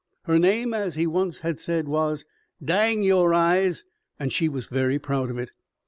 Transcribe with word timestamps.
Her 0.23 0.39
name, 0.39 0.73
as 0.73 0.95
he 0.95 1.05
once 1.05 1.41
had 1.41 1.59
said, 1.59 1.87
was 1.87 2.25
Dang 2.59 3.03
Yore 3.03 3.35
Eyes 3.35 3.85
and 4.19 4.33
she 4.33 4.49
was 4.49 4.65
very 4.65 4.97
proud 4.97 5.29
of 5.29 5.37
it. 5.37 5.51